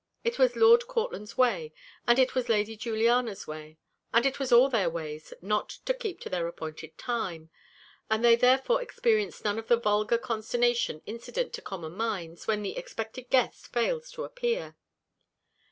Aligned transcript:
It 0.23 0.39
was 0.39 0.55
Lord 0.55 0.87
Courtland's 0.87 1.37
way, 1.37 1.73
and 2.07 2.17
it 2.17 2.33
was 2.33 2.49
Lady 2.49 2.75
Juliana's 2.75 3.45
way, 3.45 3.77
and 4.11 4.25
it 4.25 4.39
was 4.39 4.51
all 4.51 4.67
their 4.67 4.89
ways, 4.89 5.31
not 5.43 5.69
to 5.85 5.93
keep 5.93 6.19
to 6.21 6.27
their 6.29 6.47
appointed 6.47 6.97
time, 6.97 7.51
and 8.09 8.25
they 8.25 8.35
therefore 8.35 8.81
experienced 8.81 9.43
none 9.45 9.59
of 9.59 9.67
the 9.67 9.77
vulgar 9.77 10.17
consternation 10.17 11.03
incident 11.05 11.53
to 11.53 11.61
common 11.61 11.93
minds 11.93 12.47
when 12.47 12.63
the 12.63 12.77
expected 12.77 13.29
guest 13.29 13.67
fails 13.71 14.09
to 14.13 14.23
appear. 14.23 14.75